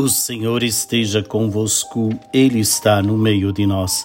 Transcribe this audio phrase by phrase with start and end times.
[0.00, 4.02] O Senhor esteja convosco, Ele está no meio de nós.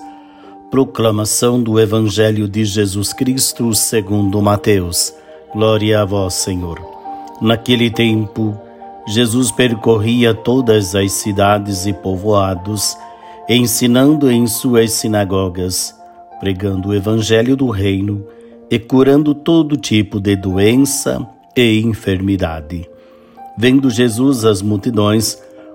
[0.69, 5.13] Proclamação do Evangelho de Jesus Cristo segundo Mateus.
[5.53, 6.81] Glória a vós, Senhor.
[7.41, 8.59] Naquele tempo,
[9.07, 12.97] Jesus percorria todas as cidades e povoados,
[13.47, 15.95] ensinando em suas sinagogas,
[16.41, 18.27] pregando o Evangelho do Reino
[18.69, 22.85] e curando todo tipo de doença e enfermidade.
[23.57, 25.41] Vendo Jesus as multidões,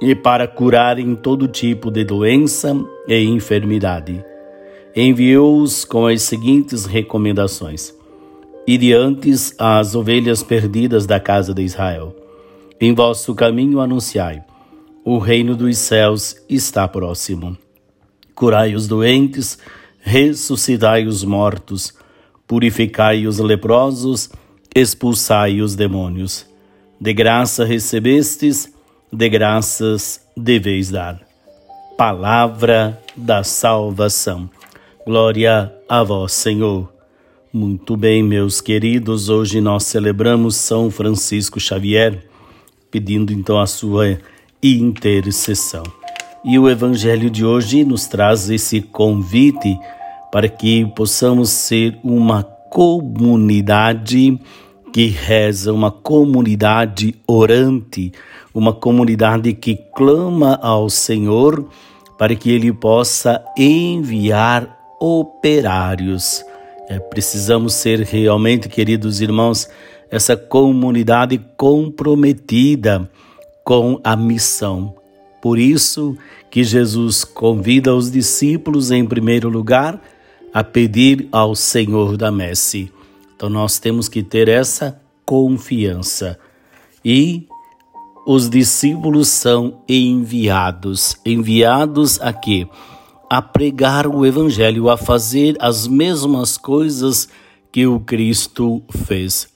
[0.00, 2.74] e para curarem todo tipo de doença
[3.06, 4.24] e enfermidade.
[4.94, 7.94] Enviou-os com as seguintes recomendações:
[8.66, 12.14] Ide antes às ovelhas perdidas da casa de Israel.
[12.80, 14.42] Em vosso caminho anunciai:
[15.04, 17.56] o reino dos céus está próximo.
[18.34, 19.58] Curai os doentes,
[20.00, 21.92] ressuscitai os mortos,
[22.46, 24.30] purificai os leprosos,
[24.74, 26.46] expulsai os demônios.
[27.00, 28.73] De graça recebestes,
[29.14, 31.20] de graças deveis dar.
[31.96, 34.50] Palavra da salvação.
[35.06, 36.92] Glória a vós, Senhor.
[37.52, 42.26] Muito bem, meus queridos, hoje nós celebramos São Francisco Xavier,
[42.90, 44.18] pedindo então a sua
[44.60, 45.84] intercessão.
[46.44, 49.78] E o evangelho de hoje nos traz esse convite
[50.32, 54.40] para que possamos ser uma comunidade
[54.94, 58.12] que reza, uma comunidade orante,
[58.54, 61.68] uma comunidade que clama ao Senhor
[62.16, 66.44] para que Ele possa enviar operários.
[66.88, 69.68] É, precisamos ser realmente, queridos irmãos,
[70.08, 73.10] essa comunidade comprometida
[73.64, 74.94] com a missão.
[75.42, 76.16] Por isso
[76.48, 80.00] que Jesus convida os discípulos, em primeiro lugar,
[80.52, 82.93] a pedir ao Senhor da messe.
[83.44, 86.38] Então nós temos que ter essa confiança.
[87.04, 87.46] E
[88.26, 91.14] os discípulos são enviados.
[91.26, 92.66] Enviados a quê?
[93.28, 97.28] A pregar o evangelho, a fazer as mesmas coisas
[97.70, 99.46] que o Cristo fez.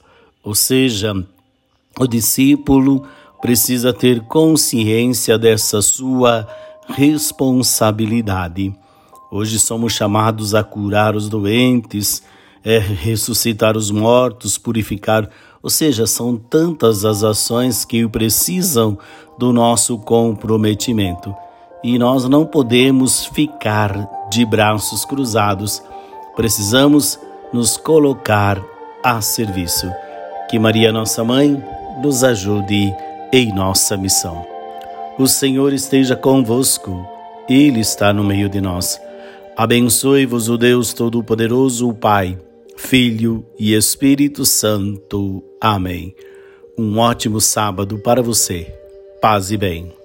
[0.43, 1.25] Ou seja,
[1.99, 3.07] o discípulo
[3.41, 6.47] precisa ter consciência dessa sua
[6.89, 8.71] responsabilidade.
[9.31, 12.21] Hoje somos chamados a curar os doentes,
[12.63, 15.29] é, ressuscitar os mortos, purificar.
[15.61, 18.97] Ou seja, são tantas as ações que precisam
[19.37, 21.33] do nosso comprometimento.
[21.83, 25.81] E nós não podemos ficar de braços cruzados.
[26.35, 27.19] Precisamos
[27.53, 28.61] nos colocar
[29.03, 29.89] a serviço.
[30.49, 31.61] Que Maria, nossa mãe,
[32.01, 32.93] nos ajude
[33.31, 34.45] em nossa missão.
[35.17, 37.05] O Senhor esteja convosco,
[37.47, 38.99] Ele está no meio de nós.
[39.55, 42.37] Abençoe-vos o Deus Todo-Poderoso, o Pai
[42.81, 45.43] Filho e Espírito Santo.
[45.61, 46.15] Amém.
[46.75, 48.73] Um ótimo sábado para você.
[49.21, 49.98] Paz e bem.